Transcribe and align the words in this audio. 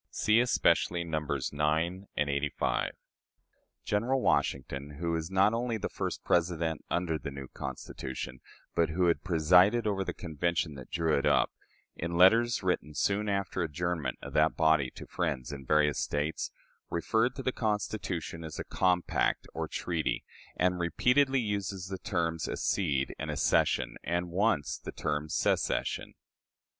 (See 0.09 0.39
especially 0.39 1.03
Nos. 1.03 1.51
IX. 1.53 1.59
and 2.17 2.27
LXXXV.) 2.27 2.89
General 3.85 4.19
Washington 4.19 4.95
who 4.99 5.11
was 5.11 5.29
not 5.29 5.53
only 5.53 5.77
the 5.77 5.89
first 5.89 6.23
President 6.23 6.83
under 6.89 7.19
the 7.19 7.29
new 7.29 7.47
Constitution, 7.47 8.39
but 8.73 8.89
who 8.89 9.05
had 9.05 9.23
presided 9.23 9.85
over 9.85 10.03
the 10.03 10.11
Convention 10.15 10.73
that 10.73 10.89
drew 10.89 11.15
it 11.15 11.27
up 11.27 11.51
in 11.95 12.17
letters 12.17 12.63
written 12.63 12.95
soon 12.95 13.29
after 13.29 13.59
the 13.59 13.65
adjournment 13.65 14.17
of 14.23 14.33
that 14.33 14.55
body 14.57 14.89
to 14.95 15.05
friends 15.05 15.51
in 15.51 15.67
various 15.67 15.99
States, 15.99 16.49
referred 16.89 17.35
to 17.35 17.43
the 17.43 17.51
Constitution 17.51 18.43
as 18.43 18.57
a 18.57 18.63
compact 18.63 19.45
or 19.53 19.67
treaty, 19.67 20.23
and 20.57 20.79
repeatedly 20.79 21.39
uses 21.41 21.89
the 21.89 21.99
terms 21.99 22.47
"accede" 22.49 23.13
and 23.19 23.29
"accession," 23.29 23.97
and 24.03 24.31
once 24.31 24.79
the 24.79 24.91
term 24.91 25.29
"secession." 25.29 26.15